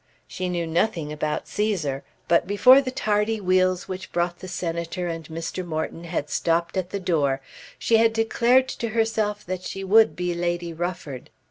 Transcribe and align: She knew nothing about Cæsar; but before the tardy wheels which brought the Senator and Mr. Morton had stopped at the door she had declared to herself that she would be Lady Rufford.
She 0.27 0.49
knew 0.49 0.65
nothing 0.65 1.13
about 1.13 1.45
Cæsar; 1.45 2.01
but 2.27 2.47
before 2.47 2.81
the 2.81 2.89
tardy 2.89 3.39
wheels 3.39 3.87
which 3.87 4.11
brought 4.11 4.39
the 4.39 4.47
Senator 4.47 5.07
and 5.07 5.27
Mr. 5.27 5.63
Morton 5.63 6.05
had 6.05 6.27
stopped 6.31 6.75
at 6.75 6.89
the 6.89 6.99
door 6.99 7.39
she 7.77 7.97
had 7.97 8.11
declared 8.11 8.67
to 8.69 8.87
herself 8.89 9.45
that 9.45 9.61
she 9.61 9.83
would 9.83 10.15
be 10.15 10.33
Lady 10.33 10.73
Rufford. 10.73 11.29